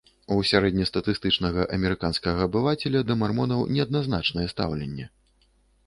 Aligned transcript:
У 0.35 0.35
сярэднестатыстычнага 0.51 1.67
амерыканскага 1.77 2.39
абывацеля 2.51 2.99
да 3.11 3.21
мармонаў 3.23 3.59
неадназначнае 3.79 4.47
стаўленне. 4.57 5.05